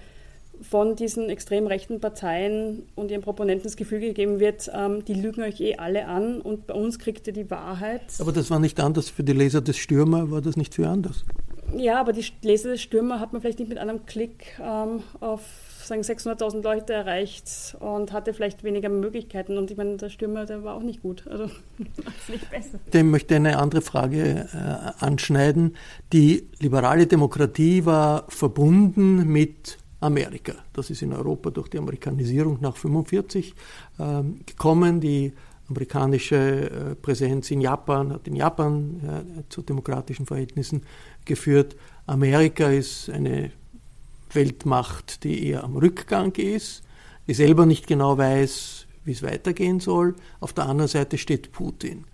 [0.62, 5.42] von diesen extrem rechten Parteien und ihren Proponenten das Gefühl gegeben wird, ähm, die lügen
[5.42, 8.02] euch eh alle an und bei uns kriegt ihr die Wahrheit.
[8.20, 11.26] Aber das war nicht anders für die Leser des Stürmer, war das nicht für anders?
[11.76, 15.42] Ja, aber die Stürmer hat man vielleicht nicht mit einem Klick ähm, auf
[15.86, 19.58] 600.000 Leute erreicht und hatte vielleicht weniger Möglichkeiten.
[19.58, 21.28] Und ich meine, der Stürmer, der war auch nicht gut.
[21.28, 21.46] Also
[22.28, 22.80] nicht besser.
[22.94, 25.76] Dem möchte eine andere Frage äh, anschneiden.
[26.12, 30.54] Die liberale Demokratie war verbunden mit Amerika.
[30.74, 33.54] Das ist in Europa durch die Amerikanisierung nach 1945
[34.00, 35.00] äh, gekommen.
[35.00, 35.34] Die
[35.70, 39.00] amerikanische äh, Präsenz in Japan hat in Japan
[39.38, 40.84] äh, zu demokratischen Verhältnissen
[41.26, 41.76] geführt.
[42.06, 43.52] Amerika ist eine
[44.32, 46.84] Weltmacht, die eher am Rückgang ist,
[47.28, 50.16] die selber nicht genau weiß, wie es weitergehen soll.
[50.40, 52.06] Auf der anderen Seite steht Putin,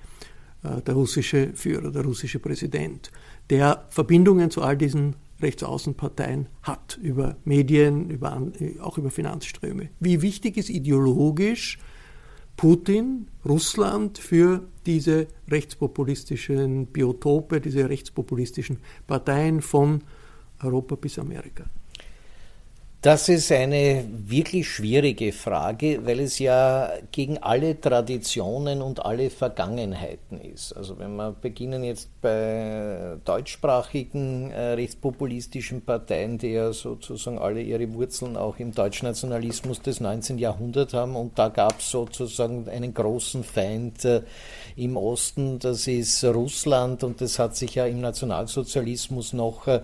[0.64, 3.12] äh, der russische Führer, der russische Präsident,
[3.50, 8.42] der Verbindungen zu all diesen Rechtsaußenparteien hat, über Medien, über,
[8.82, 9.90] auch über Finanzströme.
[10.00, 11.80] Wie wichtig ist ideologisch
[12.60, 20.04] Putin, Russland für diese rechtspopulistischen Biotope, diese rechtspopulistischen Parteien von
[20.62, 21.64] Europa bis Amerika?
[23.02, 30.42] Das ist eine wirklich schwierige Frage, weil es ja gegen alle Traditionen und alle Vergangenheiten
[30.42, 30.74] ist.
[30.74, 37.90] Also wenn wir beginnen jetzt bei deutschsprachigen äh, rechtspopulistischen Parteien, die ja sozusagen alle ihre
[37.94, 40.38] Wurzeln auch im Deutschnationalismus des 19.
[40.38, 44.24] Jahrhunderts haben und da gab es sozusagen einen großen Feind äh,
[44.76, 49.80] im Osten, das ist Russland und das hat sich ja im Nationalsozialismus noch äh,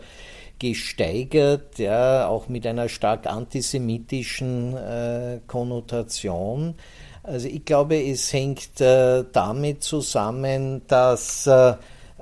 [0.59, 6.75] gesteigert, ja, auch mit einer stark antisemitischen äh, Konnotation.
[7.23, 11.73] Also ich glaube, es hängt äh, damit zusammen, dass äh,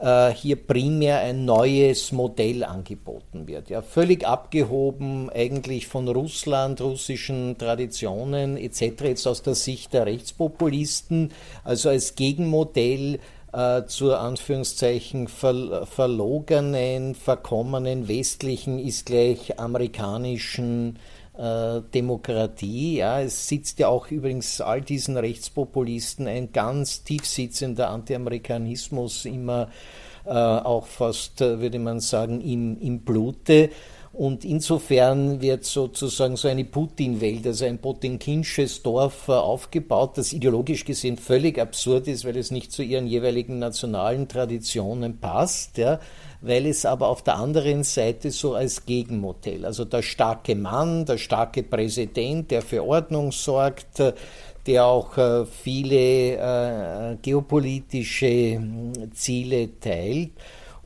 [0.02, 3.70] äh hier primär ein neues Modell angeboten wird.
[3.70, 9.04] Ja, völlig abgehoben eigentlich von Russland, russischen Traditionen etc.
[9.04, 11.32] jetzt aus der Sicht der Rechtspopulisten,
[11.64, 13.20] also als Gegenmodell
[13.54, 20.98] äh, zur Anführungszeichen ver verlogenen, verkommenen westlichen ist gleich amerikanischen
[21.38, 22.98] äh, Demokratie.
[22.98, 29.70] Ja, es sitzt ja auch übrigens all diesen Rechtspopulisten ein ganz tiefsitzender Anti-Amerikanismus immer
[30.26, 33.70] äh, auch fast, äh, würde man sagen, im, im Blute.
[34.14, 40.86] Und insofern wird sozusagen so eine Putin-Welt, also ein potemkinsches Dorf äh, aufgebaut, das ideologisch
[40.86, 46.00] gesehen völlig absurd ist, weil es nicht zu ihren jeweiligen nationalen Traditionen passt, ja,
[46.42, 51.18] weil es aber auf der anderen Seite so als Gegenmodell, also der starke Mann, der
[51.18, 54.14] starke Präsident, der für Ordnung sorgt, äh,
[54.68, 60.34] der auch äh, viele geopolitische hm, Ziele teilt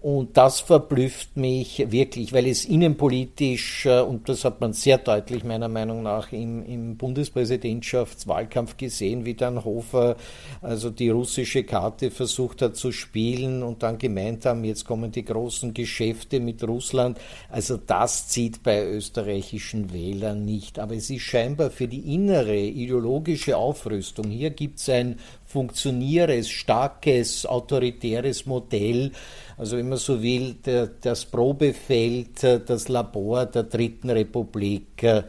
[0.08, 5.44] und das verblüfft mich wirklich, weil es innenpolitisch, äh, und das hat man sehr deutlich
[5.44, 10.16] meiner Meinung nach im, im Bundespräsidentschaftswahlkampf gesehen, wie dann Hofer
[10.62, 15.26] also die russische Karte versucht hat zu spielen und dann gemeint haben, jetzt kommen die
[15.26, 17.20] großen Geschäfte mit Russland.
[17.50, 20.80] Also das zieht bei österreichischen Wählern nicht.
[20.80, 24.30] Aber es ist scheinbar für die innere ideologische Aufrüstung.
[24.30, 25.18] Hier gibt es ein
[25.48, 29.12] funktionierendes, starkes, autoritäres Modell,
[29.58, 35.24] also wenn man so will, der, das Probefeld, äh, das Labor der Dritten Republik äh,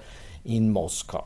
[0.45, 1.25] in Moskau.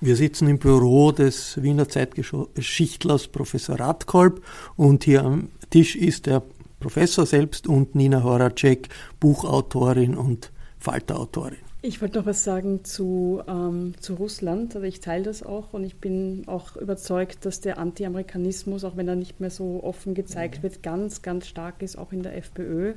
[0.00, 4.44] Wir sitzen im Büro des Wiener Zeitgeschichlers Professor Radkolb
[4.76, 6.42] und hier am Tisch ist der
[6.80, 11.67] Professor selbst und Nina Horacek, Buchautorin und Falterautorin.
[11.80, 14.74] Ich wollte noch was sagen zu, ähm, zu Russland.
[14.74, 19.06] Also ich teile das auch und ich bin auch überzeugt, dass der Anti-Amerikanismus, auch wenn
[19.06, 20.62] er nicht mehr so offen gezeigt mhm.
[20.64, 22.94] wird, ganz, ganz stark ist, auch in der FPÖ.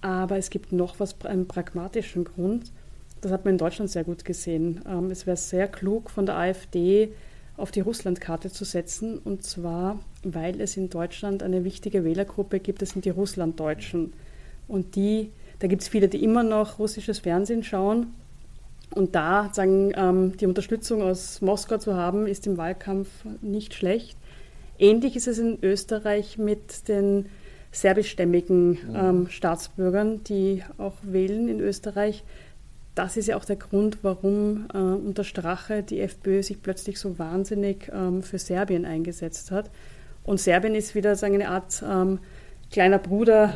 [0.00, 2.72] Aber es gibt noch was, einen pragmatischen Grund.
[3.20, 4.80] Das hat man in Deutschland sehr gut gesehen.
[4.88, 7.12] Ähm, es wäre sehr klug von der AfD
[7.58, 9.18] auf die Russlandkarte zu setzen.
[9.18, 14.14] Und zwar, weil es in Deutschland eine wichtige Wählergruppe gibt, das sind die Russlanddeutschen.
[14.66, 15.30] Und die
[15.62, 18.08] da gibt es viele, die immer noch russisches Fernsehen schauen.
[18.90, 23.08] Und da sagen, ähm, die Unterstützung aus Moskau zu haben, ist im Wahlkampf
[23.42, 24.18] nicht schlecht.
[24.76, 27.26] Ähnlich ist es in Österreich mit den
[27.70, 32.24] serbischstämmigen ähm, Staatsbürgern, die auch wählen in Österreich.
[32.96, 37.20] Das ist ja auch der Grund, warum äh, unter Strache die FPÖ sich plötzlich so
[37.20, 39.70] wahnsinnig ähm, für Serbien eingesetzt hat.
[40.24, 42.18] Und Serbien ist wieder sagen, eine Art ähm,
[42.72, 43.54] kleiner Bruder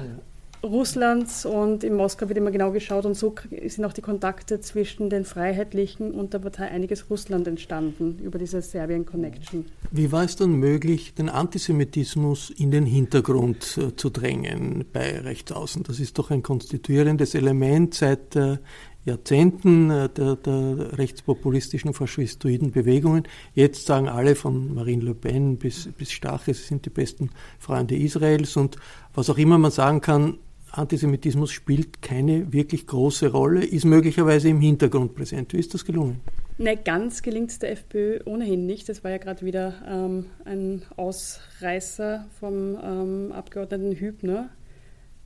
[0.63, 3.35] Russlands und in Moskau wird immer genau geschaut und so
[3.67, 8.63] sind auch die Kontakte zwischen den Freiheitlichen und der Partei Einiges Russland entstanden über diese
[8.63, 9.67] Serbien-Connection.
[9.91, 15.83] Wie war es dann möglich, den Antisemitismus in den Hintergrund äh, zu drängen bei Rechtsaußen?
[15.85, 18.59] Das ist doch ein konstituierendes Element seit äh,
[19.07, 23.23] Jahrzehnten äh, der, der, rechtspopulistischen faschistoiden Bewegungen.
[23.55, 27.97] Jetzt sagen alle von Marine Le Pen bis, bis Stache, sie sind die besten Freunde
[27.97, 28.77] Israels und
[29.15, 30.39] was auch immer man sagen kann,
[30.77, 35.53] Antisemitismus spielt keine wirklich große Rolle, ist möglicherweise im Hintergrund präsent.
[35.53, 36.21] Wie ist das gelungen?
[36.59, 38.89] Ne, ganz gelingt es der FPÖ ohnehin nicht.
[38.89, 44.49] Das war ja gerade wieder ähm, ein Ausreißer vom ähm, Abgeordneten Hübner,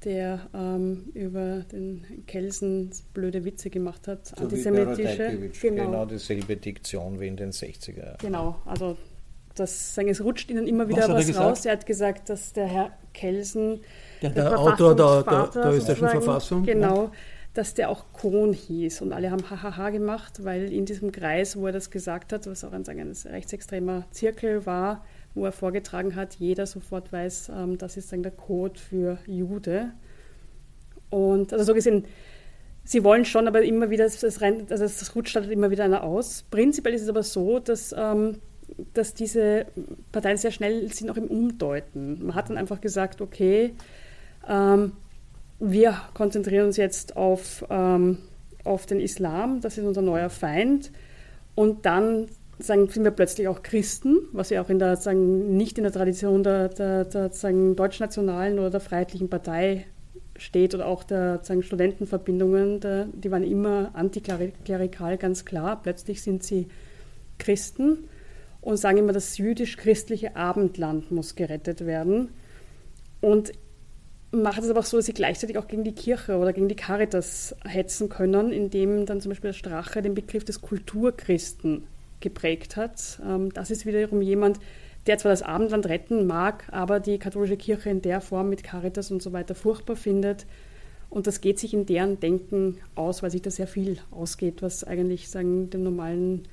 [0.04, 5.50] der ähm, über den Kelsen blöde Witze gemacht hat, so antisemitische.
[5.60, 5.84] Genau.
[5.84, 8.18] genau dieselbe Diktion wie in den 60er Jahren.
[8.20, 8.96] Genau, also
[9.54, 11.64] das, es rutscht ihnen immer wieder was, was er raus.
[11.64, 13.80] Er hat gesagt, dass der Herr Kelsen
[14.22, 16.64] der, der, der Autor der, der, der österreichischen Verfassung.
[16.64, 17.04] Genau.
[17.04, 17.12] Ja.
[17.54, 19.00] Dass der auch Kohn hieß.
[19.00, 22.62] Und alle haben Hahaha gemacht, weil in diesem Kreis, wo er das gesagt hat, was
[22.64, 25.04] auch ein, ein rechtsextremer Zirkel war,
[25.34, 29.90] wo er vorgetragen hat, jeder sofort weiß, ähm, das ist dann der Code für Jude.
[31.10, 32.04] Und also so gesehen,
[32.84, 36.02] sie wollen schon, aber immer wieder, das, rein, also das rutscht halt immer wieder einer
[36.02, 36.44] aus.
[36.50, 38.38] Prinzipiell ist es aber so, dass, ähm,
[38.94, 39.66] dass diese
[40.12, 42.24] Parteien sehr schnell sind auch im Umdeuten.
[42.24, 43.74] Man hat dann einfach gesagt, okay,
[44.48, 44.92] ähm,
[45.58, 48.18] wir konzentrieren uns jetzt auf, ähm,
[48.64, 50.90] auf den Islam, das ist unser neuer Feind.
[51.54, 55.78] Und dann sagen, sind wir plötzlich auch Christen, was ja auch in der, sagen, nicht
[55.78, 59.86] in der Tradition der, der, der sagen, deutschnationalen oder der Freiheitlichen Partei
[60.36, 65.82] steht oder auch der sagen, Studentenverbindungen, der, die waren immer antiklerikal, ganz klar.
[65.82, 66.68] Plötzlich sind sie
[67.38, 68.08] Christen
[68.60, 72.30] und sagen immer, das jüdisch-christliche Abendland muss gerettet werden.
[73.20, 73.52] Und
[74.32, 76.76] macht es aber auch so, dass sie gleichzeitig auch gegen die Kirche oder gegen die
[76.76, 81.84] Caritas hetzen können, indem dann zum Beispiel der Strache den Begriff des Kulturchristen
[82.20, 83.20] geprägt hat.
[83.26, 84.60] Ähm, das ist wiederum jemand,
[85.06, 89.10] der zwar das Abendland retten mag, aber die katholische Kirche in der Form mit Caritas
[89.10, 90.46] und so weiter furchtbar findet.
[91.08, 94.84] Und das geht sich in deren Denken aus, weil sich da sehr viel ausgeht, was
[94.84, 96.46] eigentlich sagen, dem normalen,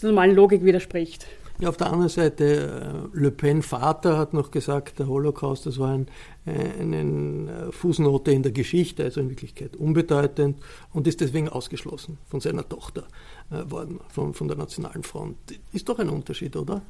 [0.00, 1.26] der normalen Logik widerspricht.
[1.60, 5.80] Ja, auf der anderen Seite, äh, Le Pen Vater hat noch gesagt, der Holocaust, das
[5.80, 6.06] war ein,
[6.46, 10.58] äh, eine Fußnote in der Geschichte, also in Wirklichkeit unbedeutend
[10.92, 13.08] und ist deswegen ausgeschlossen von seiner Tochter
[13.50, 15.36] äh, worden, von, von der Nationalen Front.
[15.72, 16.82] Ist doch ein Unterschied, oder?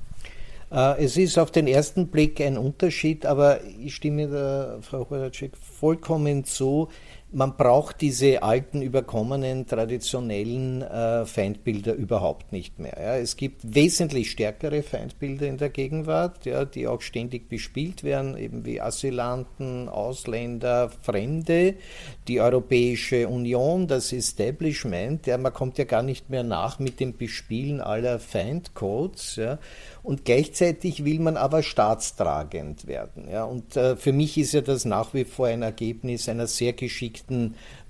[0.70, 6.44] Es ist auf den ersten Blick ein Unterschied, aber ich stimme der Frau Horacek vollkommen
[6.44, 6.88] zu
[7.30, 12.96] man braucht diese alten, überkommenen, traditionellen äh, Feindbilder überhaupt nicht mehr.
[12.98, 13.16] Ja.
[13.16, 18.64] Es gibt wesentlich stärkere Feindbilder in der Gegenwart, ja, die auch ständig bespielt werden, eben
[18.64, 21.74] wie Asylanten, Ausländer, Fremde,
[22.28, 25.26] die Europäische Union, das Establishment.
[25.26, 29.36] Ja, man kommt ja gar nicht mehr nach mit dem Bespielen aller Feindcodes.
[29.36, 29.58] Ja.
[30.02, 33.28] Und gleichzeitig will man aber staatstragend werden.
[33.30, 33.44] Ja.
[33.44, 37.17] Und äh, für mich ist ja das nach wie vor ein Ergebnis einer sehr geschickten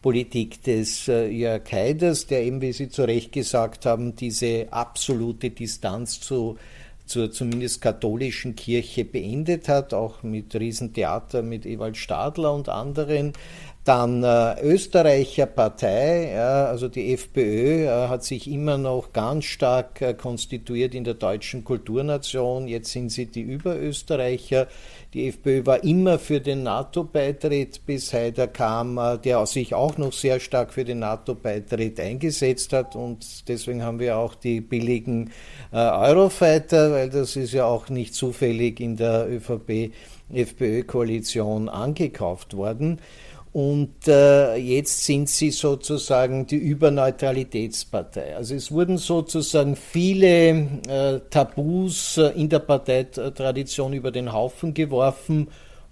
[0.03, 5.51] Politik des äh, Jörg Haiders, der eben, wie Sie zu Recht gesagt haben, diese absolute
[5.51, 6.57] Distanz zu
[7.09, 13.33] zur zumindest katholischen Kirche beendet hat, auch mit Riesentheater mit Ewald Stadler und anderen.
[13.88, 20.03] Dann äh, Österreicher Partei, ja, also die FPÖ, äh, hat sich immer noch ganz stark
[20.03, 22.68] äh, konstituiert in der deutschen Kulturnation.
[22.68, 24.66] Jetzt sind sie die Überösterreicher.
[25.14, 30.12] Die FPÖ war immer für den NATO-Beitritt, bis Haider kam, äh, der sich auch noch
[30.12, 32.94] sehr stark für den NATO-Beitritt eingesetzt hat.
[32.94, 35.31] Und deswegen haben wir auch die billigen
[35.72, 43.01] äh, Eurofighter, weil das ist ja auch nicht zufällig in der ÖVP-FPÖ-Koalition angekauft worden.
[43.53, 48.37] Und äh, jetzt sind sie sozusagen die Überneutralitätspartei.
[48.37, 50.51] Also es wurden sozusagen viele
[50.87, 55.49] äh, Tabus äh, in der Parteitradition über den Haufen geworfen,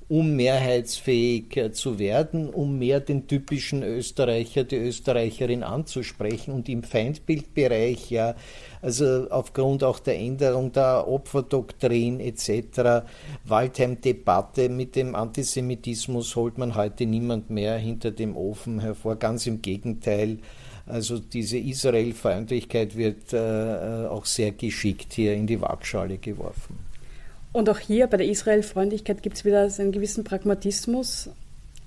[0.09, 6.83] um mehrheitsfähig äh, zu werden, um mehr den typischen Österreicher, die Österreicherin anzusprechen und im
[6.83, 8.35] Feindbildbereich ja
[8.83, 13.05] also aufgrund auch der Änderung der Opferdoktrin etc.,
[13.45, 19.16] Waldheim-Debatte mit dem Antisemitismus holt man heute niemand mehr hinter dem Ofen hervor.
[19.16, 20.38] Ganz im Gegenteil.
[20.87, 26.79] Also diese Israel-Feindlichkeit wird äh, äh, auch sehr geschickt hier in die Waagschale geworfen.
[27.57, 31.31] Und auch hier bei der Israel-Freundlichkeit gibt es wieder einen gewissen Pragmatismus.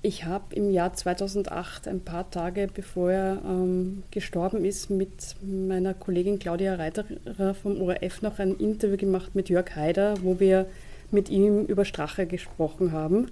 [0.02, 5.94] Ich habe im Jahr 2008, ein paar Tage bevor er ähm, gestorben ist, mit meiner
[5.94, 10.66] Kollegin Claudia Reiterer vom ORF noch ein Interview gemacht mit Jörg Haider, wo wir
[11.12, 13.30] mit ihm über Strache gesprochen haben.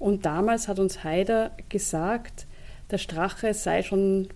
[0.00, 2.48] Und damals hat uns Haider gesagt,
[2.90, 4.26] der Strache sei schon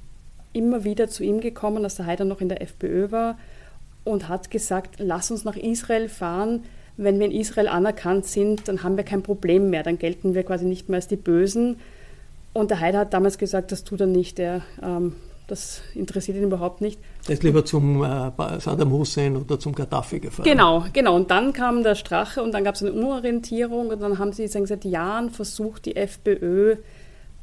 [0.52, 3.36] immer wieder zu ihm gekommen, als der Haider noch in der FPÖ war,
[4.04, 6.62] und hat gesagt, lass uns nach Israel fahren,
[6.96, 10.42] wenn wir in Israel anerkannt sind, dann haben wir kein Problem mehr, dann gelten wir
[10.42, 11.76] quasi nicht mehr als die Bösen.
[12.52, 15.14] Und der Haider hat damals gesagt, das tut er nicht, er, ähm,
[15.46, 17.00] das interessiert ihn überhaupt nicht.
[17.26, 20.44] Er ist lieber zum äh, Saddam Hussein oder zum Gaddafi gefahren.
[20.44, 21.16] Genau, genau.
[21.16, 24.46] Und dann kam der Strache und dann gab es eine Umorientierung und dann haben sie
[24.48, 26.76] sagen, seit Jahren versucht, die FPÖ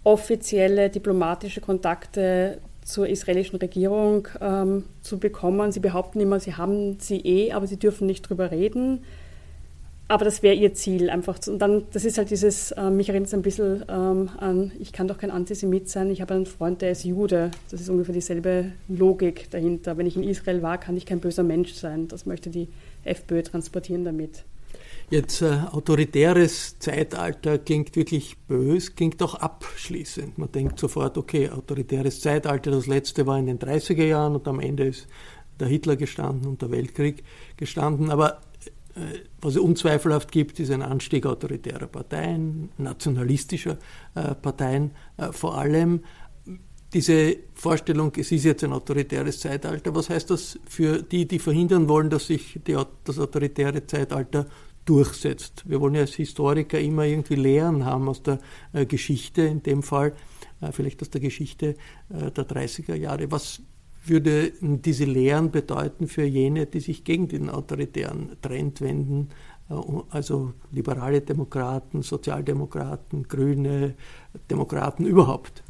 [0.03, 5.71] offizielle diplomatische Kontakte zur israelischen Regierung ähm, zu bekommen.
[5.71, 9.03] Sie behaupten immer, sie haben sie eh, aber sie dürfen nicht drüber reden.
[10.09, 11.37] Aber das wäre ihr Ziel einfach.
[11.47, 14.91] Und dann, das ist halt dieses, äh, mich erinnert es ein bisschen ähm, an, ich
[14.91, 17.51] kann doch kein Antisemit sein, ich habe einen Freund, der ist Jude.
[17.69, 19.97] Das ist ungefähr dieselbe Logik dahinter.
[19.97, 22.07] Wenn ich in Israel war, kann ich kein böser Mensch sein.
[22.07, 22.69] Das möchte die
[23.03, 24.45] FPÖ transportieren damit.
[25.11, 30.39] Jetzt äh, autoritäres Zeitalter klingt wirklich bös, klingt auch abschließend.
[30.39, 34.59] Man denkt sofort, okay, autoritäres Zeitalter, das letzte war in den 30er Jahren und am
[34.59, 35.07] Ende ist
[35.59, 37.23] der Hitler gestanden und der Weltkrieg
[37.57, 38.09] gestanden.
[38.09, 38.41] Aber
[39.41, 43.77] was es unzweifelhaft gibt, ist ein Anstieg autoritärer Parteien, nationalistischer
[44.15, 46.01] äh, Parteien äh, vor allem.
[46.93, 51.87] Diese Vorstellung, es ist jetzt ein autoritäres Zeitalter, was heißt das für die, die verhindern
[51.87, 54.47] wollen, dass sich die, das autoritäre Zeitalter
[54.85, 55.63] durchsetzt?
[55.69, 58.39] Wir wollen ja als Historiker immer irgendwie Lehren haben aus der
[58.87, 60.13] Geschichte, in dem Fall
[60.71, 61.75] vielleicht aus der Geschichte
[62.09, 63.31] der 30er Jahre.
[63.31, 63.61] Was
[64.05, 69.29] würde diese Lehren bedeuten für jene, die sich gegen den autoritären Trend wenden,
[69.69, 69.73] äh,
[70.09, 73.95] also liberale Demokraten, Sozialdemokraten, Grüne,
[74.49, 75.63] Demokraten überhaupt?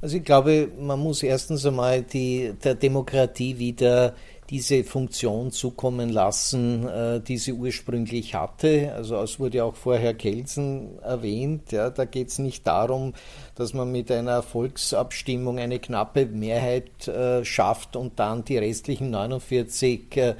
[0.00, 4.14] Also ich glaube, man muss erstens einmal die, der Demokratie wieder
[4.50, 8.92] diese Funktion zukommen lassen, äh, die sie ursprünglich hatte.
[8.94, 11.70] Also es wurde auch vorher Kelsen erwähnt.
[11.72, 13.12] Ja, da geht es nicht darum,
[13.56, 20.16] dass man mit einer Volksabstimmung eine knappe Mehrheit äh, schafft und dann die restlichen 49
[20.16, 20.34] äh,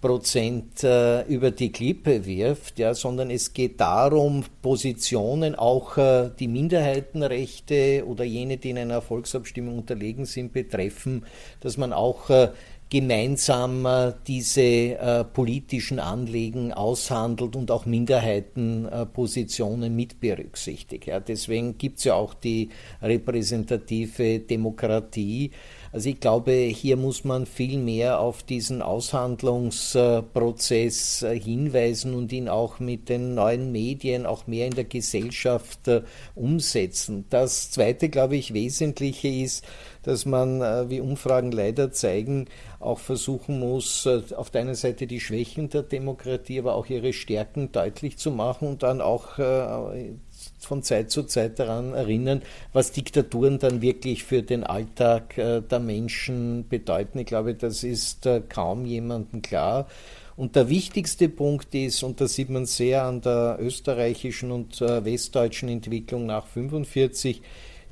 [0.00, 5.96] Prozent über die Klippe wirft, ja, sondern es geht darum, Positionen, auch
[6.38, 11.24] die Minderheitenrechte oder jene, die in einer Volksabstimmung unterlegen sind, betreffen,
[11.60, 12.28] dass man auch
[12.94, 21.06] gemeinsam äh, diese äh, politischen Anliegen aushandelt und auch Minderheitenpositionen äh, mit berücksichtigt.
[21.06, 22.68] Ja, deswegen gibt es ja auch die
[23.02, 25.50] repräsentative Demokratie.
[25.90, 32.48] Also ich glaube, hier muss man viel mehr auf diesen Aushandlungsprozess äh, hinweisen und ihn
[32.48, 36.02] auch mit den neuen Medien auch mehr in der Gesellschaft äh,
[36.36, 37.24] umsetzen.
[37.28, 39.64] Das Zweite, glaube ich, Wesentliche ist,
[40.04, 42.46] dass man, äh, wie Umfragen leider zeigen,
[42.80, 47.72] auch versuchen muss, auf der einen Seite die Schwächen der Demokratie, aber auch ihre Stärken
[47.72, 49.38] deutlich zu machen und dann auch
[50.58, 52.42] von Zeit zu Zeit daran erinnern,
[52.72, 57.18] was Diktaturen dann wirklich für den Alltag äh, der Menschen bedeuten.
[57.18, 59.86] Ich glaube, das ist äh, kaum jemandem klar.
[60.36, 65.04] Und der wichtigste Punkt ist, und das sieht man sehr an der österreichischen und äh,
[65.04, 67.40] westdeutschen Entwicklung nach 1945,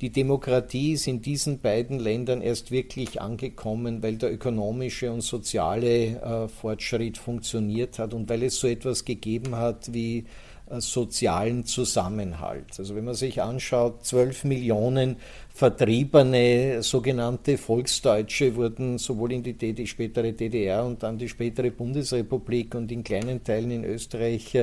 [0.03, 6.49] die Demokratie ist in diesen beiden Ländern erst wirklich angekommen, weil der ökonomische und soziale
[6.49, 10.27] Fortschritt funktioniert hat und weil es so etwas gegeben hat wie
[10.73, 12.79] äh, sozialen Zusammenhalt.
[12.79, 15.17] Also wenn man sich anschaut, 12 Millionen
[15.55, 22.75] vertriebene sogenannte Volksdeutsche wurden sowohl in die, die spätere DDR und dann die spätere Bundesrepublik
[22.75, 24.57] und in kleinen Teilen in Österreich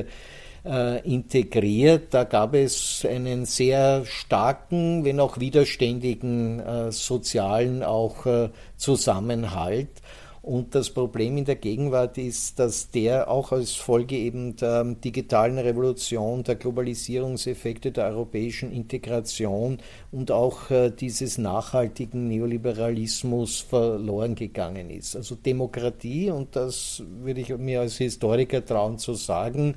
[0.64, 2.14] äh, integriert.
[2.14, 9.88] Da gab es einen sehr starken, wenn auch widerständigen äh, sozialen auch äh, Zusammenhalt.
[10.42, 15.58] Und das Problem in der Gegenwart ist, dass der auch als Folge eben der digitalen
[15.58, 19.78] Revolution, der Globalisierungseffekte der europäischen Integration
[20.10, 25.14] und auch äh, dieses nachhaltigen Neoliberalismus verloren gegangen ist.
[25.14, 29.74] Also Demokratie, und das würde ich mir als Historiker trauen zu sagen,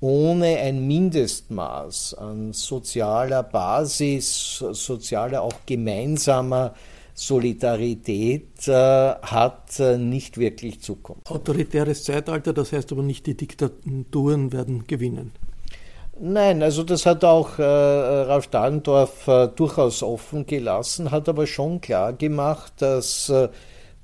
[0.00, 6.74] ohne ein Mindestmaß an sozialer Basis, sozialer auch gemeinsamer
[7.14, 11.30] Solidarität äh, hat äh, nicht wirklich Zukunft.
[11.30, 15.32] Autoritäres Zeitalter, das heißt aber nicht, die Diktaturen werden gewinnen.
[16.18, 21.80] Nein, also das hat auch äh, Ralf Dahlendorf äh, durchaus offen gelassen, hat aber schon
[21.82, 23.48] klar gemacht, dass äh,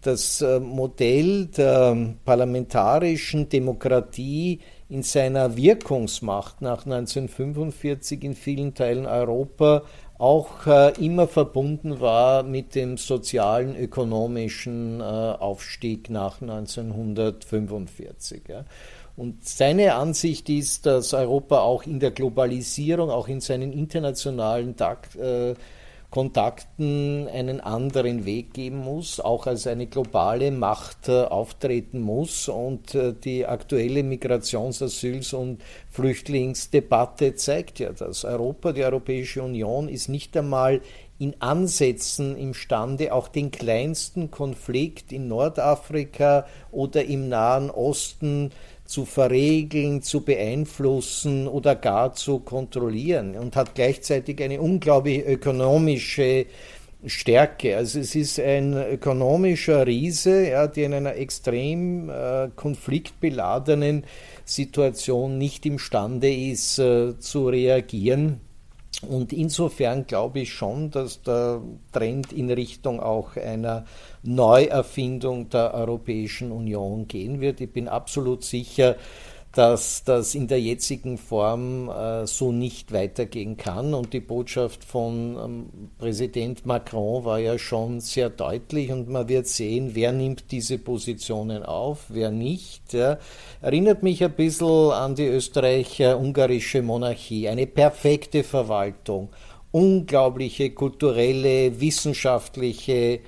[0.03, 9.82] das äh, Modell der parlamentarischen Demokratie in seiner Wirkungsmacht nach 1945 in vielen Teilen Europa
[10.18, 18.45] auch äh, immer verbunden war mit dem sozialen, ökonomischen äh, Aufstieg nach 1945.
[18.49, 18.64] Ja.
[19.16, 25.16] Und seine Ansicht ist, dass Europa auch in der Globalisierung, auch in seinen internationalen Takt,
[25.16, 25.55] äh,
[26.11, 32.49] Kontakten einen anderen Weg geben muss, auch als eine globale Macht äh, auftreten muss.
[32.49, 39.89] Und äh, die aktuelle Migrations-, Asyls- und Flüchtlingsdebatte zeigt ja dass Europa, die Europäische Union,
[39.89, 40.81] ist nicht einmal
[41.19, 48.51] in Ansätzen imstande, auch den kleinsten Konflikt in Nordafrika oder im Nahen Osten
[48.87, 56.47] zu verregeln, zu beeinflussen oder gar zu kontrollieren und hat gleichzeitig eine unglaubliche ökonomische
[57.05, 57.76] Stärke.
[57.76, 64.05] Also es ist ein ökonomischer Riese, ja, der in einer extrem äh, konfliktbeladenen
[64.45, 68.41] Situation nicht imstande ist äh, zu reagieren.
[69.03, 71.61] Und insofern glaube ich schon, dass der
[71.92, 73.84] Trend in Richtung auch einer
[74.22, 77.61] Neuerfindung der Europäischen Union gehen wird.
[77.61, 78.97] Ich bin absolut sicher,
[79.57, 83.95] dass das in der jetzigen Form äh, so nicht weitergehen kann.
[83.95, 85.67] Und die Botschaft von ähm,
[85.99, 91.63] Präsident Macron war ja schon sehr deutlich und man wird sehen, wer nimmt diese Positionen
[91.63, 92.93] auf, wer nicht.
[92.93, 93.17] Ja.
[93.63, 99.31] Erinnert mich ein bisschen an die österreich-ungarische Monarchie, eine perfekte Verwaltung,
[99.73, 103.21] unglaubliche kulturelle, wissenschaftliche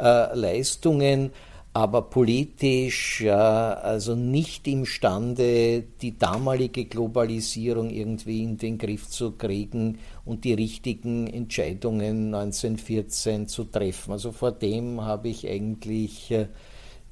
[0.00, 1.30] äh, Leistungen,
[1.76, 9.98] aber politisch ja, also nicht imstande, die damalige Globalisierung irgendwie in den Griff zu kriegen
[10.24, 14.12] und die richtigen Entscheidungen 1914 zu treffen.
[14.12, 16.46] Also vor dem habe ich eigentlich äh,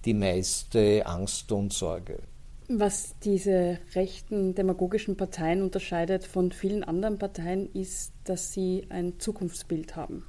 [0.06, 2.20] die meiste Angst und Sorge.
[2.66, 9.94] Was diese rechten demagogischen Parteien unterscheidet von vielen anderen Parteien, ist, dass sie ein Zukunftsbild
[9.94, 10.24] haben.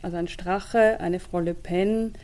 [0.00, 2.14] Also ein Strache, eine Frau Le Pen,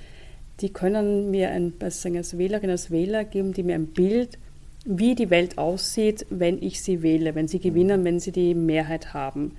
[0.63, 4.39] die können mir ein, als Wählerin, als Wähler geben, die mir ein Bild,
[4.85, 9.13] wie die Welt aussieht, wenn ich sie wähle, wenn sie gewinnen, wenn sie die Mehrheit
[9.13, 9.53] haben.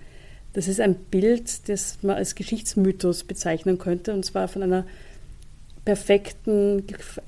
[0.54, 4.86] Das ist ein Bild, das man als Geschichtsmythos bezeichnen könnte, und zwar von einer
[5.86, 6.86] perfekten,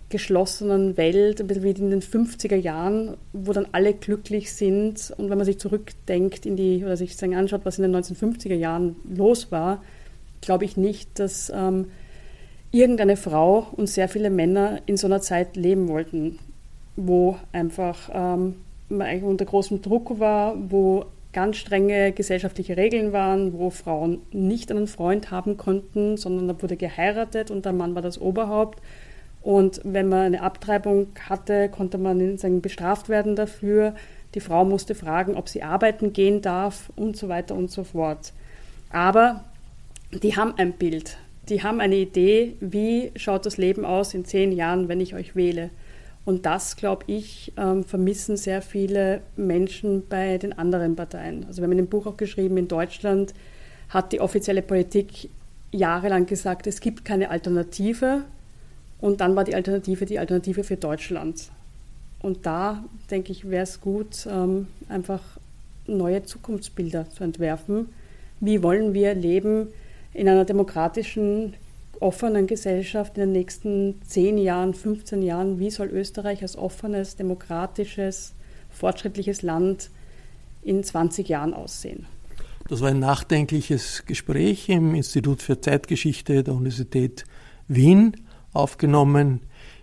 [0.09, 5.13] geschlossenen Welt, ein bisschen wie in den 50er Jahren, wo dann alle glücklich sind.
[5.17, 8.95] Und wenn man sich zurückdenkt in die, oder sich anschaut, was in den 1950er Jahren
[9.13, 9.83] los war,
[10.39, 11.87] glaube ich nicht, dass ähm,
[12.75, 16.39] irgendeine Frau und sehr viele Männer in so einer Zeit leben wollten,
[16.97, 18.55] wo einfach ähm,
[18.89, 24.71] man eigentlich unter großem Druck war, wo ganz strenge gesellschaftliche Regeln waren, wo Frauen nicht
[24.71, 28.81] einen Freund haben konnten, sondern da wurde geheiratet und der Mann war das Oberhaupt.
[29.41, 33.95] Und wenn man eine Abtreibung hatte, konnte man sagen, bestraft werden dafür.
[34.33, 38.33] Die Frau musste fragen, ob sie arbeiten gehen darf und so weiter und so fort.
[38.89, 39.45] Aber
[40.11, 41.17] die haben ein Bild,
[41.49, 45.35] die haben eine Idee, wie schaut das Leben aus in zehn Jahren, wenn ich euch
[45.35, 45.69] wähle.
[46.25, 51.45] Und das, glaube ich, ähm, vermissen sehr viele Menschen bei den anderen Parteien.
[51.45, 53.33] Also wir haben in dem Buch auch geschrieben, in Deutschland
[53.89, 55.29] hat die offizielle Politik
[55.71, 58.23] jahrelang gesagt, es gibt keine Alternative.
[58.99, 61.51] Und dann war die Alternative die Alternative für Deutschland.
[62.21, 65.21] Und da, denke ich, wäre es gut, ähm, einfach
[65.85, 67.89] neue Zukunftsbilder zu entwerfen.
[68.39, 69.67] Wie wollen wir leben
[70.15, 71.55] in einer demokratischen
[71.99, 78.33] offenen Gesellschaft in den nächsten 10 Jahren, 15 Jahren, wie soll Österreich als offenes, demokratisches,
[78.69, 79.89] fortschrittliches Land
[80.63, 82.07] in 20 Jahren aussehen?
[82.67, 87.25] Das war ein nachdenkliches Gespräch im Institut für Zeitgeschichte der Universität
[87.67, 88.15] Wien,
[88.53, 89.41] aufgenommen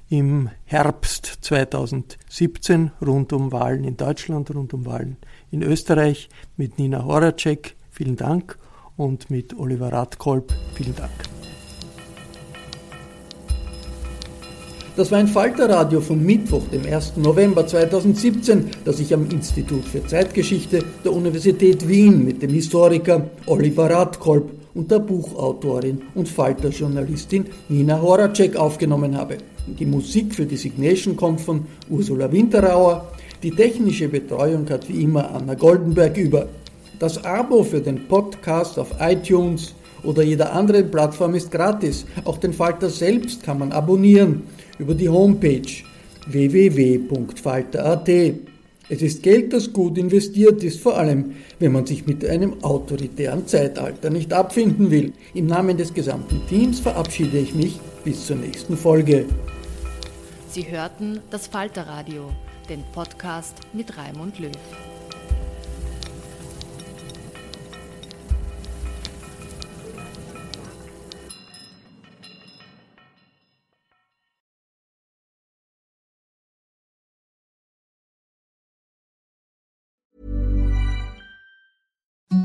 [0.08, 5.16] im Herbst 2017 rund um Wahlen in Deutschland, rund um Wahlen
[5.50, 7.76] in Österreich mit Nina Horacek.
[7.90, 8.58] Vielen Dank
[8.96, 10.52] und mit Oliver Radkolb.
[10.74, 11.10] Vielen Dank.
[14.94, 17.16] Das war ein Falterradio vom Mittwoch, dem 1.
[17.16, 23.88] November 2017, das ich am Institut für Zeitgeschichte der Universität Wien mit dem Historiker Oliver
[23.88, 29.38] Radkolb und der Buchautorin und Falterjournalistin Nina Horacek aufgenommen habe.
[29.66, 33.12] Die Musik für die Signation kommt von Ursula Winterauer.
[33.42, 36.48] Die technische Betreuung hat wie immer Anna Goldenberg über.
[37.02, 39.74] Das Abo für den Podcast auf iTunes
[40.04, 42.06] oder jeder anderen Plattform ist gratis.
[42.24, 44.44] Auch den Falter selbst kann man abonnieren
[44.78, 45.66] über die Homepage
[46.28, 48.08] www.falter.at.
[48.88, 53.48] Es ist Geld, das gut investiert ist, vor allem wenn man sich mit einem autoritären
[53.48, 55.12] Zeitalter nicht abfinden will.
[55.34, 59.26] Im Namen des gesamten Teams verabschiede ich mich bis zur nächsten Folge.
[60.50, 62.30] Sie hörten das Falterradio,
[62.68, 64.52] den Podcast mit Raimund Löw.